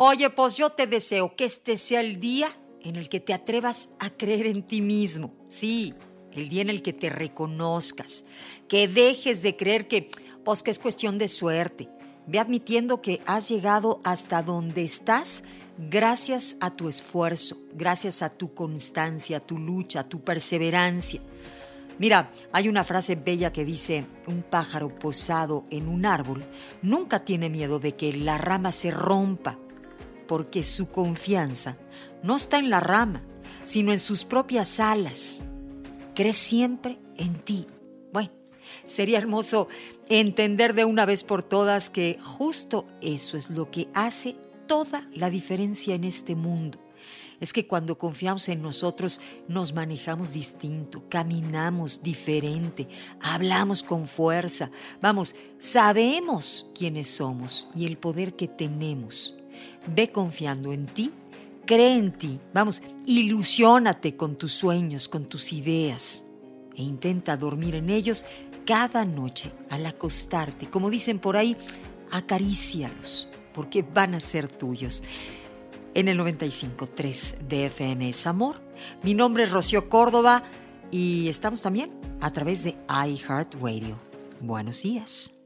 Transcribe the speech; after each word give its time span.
Oye, 0.00 0.30
pues 0.30 0.54
yo 0.54 0.70
te 0.70 0.86
deseo 0.86 1.34
que 1.34 1.44
este 1.44 1.76
sea 1.76 2.02
el 2.02 2.20
día 2.20 2.56
en 2.82 2.94
el 2.94 3.08
que 3.08 3.18
te 3.18 3.34
atrevas 3.34 3.96
a 3.98 4.10
creer 4.10 4.46
en 4.46 4.62
ti 4.62 4.80
mismo. 4.80 5.34
Sí, 5.48 5.92
el 6.30 6.48
día 6.48 6.62
en 6.62 6.70
el 6.70 6.82
que 6.82 6.92
te 6.92 7.10
reconozcas, 7.10 8.24
que 8.68 8.86
dejes 8.86 9.42
de 9.42 9.56
creer 9.56 9.88
que, 9.88 10.08
pues 10.44 10.62
que 10.62 10.70
es 10.70 10.78
cuestión 10.78 11.18
de 11.18 11.26
suerte. 11.26 11.88
Ve 12.28 12.38
admitiendo 12.38 13.02
que 13.02 13.20
has 13.26 13.48
llegado 13.48 14.00
hasta 14.04 14.40
donde 14.40 14.84
estás 14.84 15.42
gracias 15.78 16.54
a 16.60 16.70
tu 16.76 16.88
esfuerzo, 16.88 17.56
gracias 17.72 18.22
a 18.22 18.30
tu 18.30 18.54
constancia, 18.54 19.40
tu 19.40 19.58
lucha, 19.58 20.04
tu 20.04 20.20
perseverancia. 20.20 21.20
Mira, 21.98 22.30
hay 22.52 22.68
una 22.68 22.84
frase 22.84 23.16
bella 23.16 23.52
que 23.52 23.64
dice, 23.64 24.06
un 24.28 24.44
pájaro 24.44 24.94
posado 24.94 25.64
en 25.70 25.88
un 25.88 26.06
árbol 26.06 26.44
nunca 26.82 27.24
tiene 27.24 27.50
miedo 27.50 27.80
de 27.80 27.96
que 27.96 28.12
la 28.12 28.38
rama 28.38 28.70
se 28.70 28.92
rompa, 28.92 29.58
porque 30.28 30.62
su 30.62 30.88
confianza 30.90 31.76
no 32.22 32.36
está 32.36 32.58
en 32.58 32.70
la 32.70 32.78
rama, 32.78 33.24
sino 33.64 33.92
en 33.92 33.98
sus 33.98 34.24
propias 34.24 34.78
alas. 34.78 35.42
Cree 36.14 36.32
siempre 36.32 36.98
en 37.16 37.34
ti. 37.40 37.66
Bueno, 38.12 38.30
sería 38.86 39.18
hermoso 39.18 39.66
entender 40.08 40.74
de 40.74 40.84
una 40.84 41.04
vez 41.04 41.24
por 41.24 41.42
todas 41.42 41.90
que 41.90 42.18
justo 42.22 42.86
eso 43.00 43.36
es 43.36 43.50
lo 43.50 43.72
que 43.72 43.88
hace 43.94 44.36
toda 44.68 45.08
la 45.12 45.30
diferencia 45.30 45.96
en 45.96 46.04
este 46.04 46.36
mundo 46.36 46.78
es 47.40 47.52
que 47.52 47.66
cuando 47.66 47.98
confiamos 47.98 48.48
en 48.48 48.62
nosotros 48.62 49.20
nos 49.46 49.72
manejamos 49.72 50.32
distinto, 50.32 51.04
caminamos 51.08 52.02
diferente, 52.02 52.88
hablamos 53.20 53.82
con 53.82 54.06
fuerza, 54.06 54.70
vamos, 55.00 55.34
sabemos 55.58 56.72
quiénes 56.76 57.08
somos 57.08 57.68
y 57.74 57.86
el 57.86 57.96
poder 57.96 58.34
que 58.34 58.48
tenemos. 58.48 59.37
Ve 59.94 60.10
confiando 60.10 60.72
en 60.72 60.86
ti, 60.86 61.12
cree 61.66 61.94
en 61.94 62.12
ti, 62.12 62.38
vamos, 62.52 62.82
ilusiónate 63.06 64.16
con 64.16 64.36
tus 64.36 64.52
sueños, 64.52 65.08
con 65.08 65.26
tus 65.26 65.52
ideas 65.52 66.24
e 66.76 66.82
intenta 66.82 67.36
dormir 67.36 67.74
en 67.74 67.90
ellos 67.90 68.24
cada 68.64 69.04
noche 69.04 69.52
al 69.70 69.86
acostarte. 69.86 70.68
Como 70.68 70.90
dicen 70.90 71.18
por 71.18 71.36
ahí, 71.36 71.56
acarícialos 72.10 73.28
porque 73.52 73.82
van 73.82 74.14
a 74.14 74.20
ser 74.20 74.46
tuyos 74.46 75.02
en 75.94 76.08
el 76.08 76.18
95.3 76.18 77.38
de 77.48 77.66
FM 77.66 78.08
es 78.08 78.26
Amor. 78.26 78.60
Mi 79.02 79.14
nombre 79.14 79.42
es 79.42 79.50
Rocío 79.50 79.88
Córdoba 79.88 80.44
y 80.90 81.28
estamos 81.28 81.60
también 81.60 81.90
a 82.20 82.32
través 82.32 82.62
de 82.62 82.76
iHeartRadio. 82.88 83.96
Buenos 84.40 84.82
días. 84.82 85.37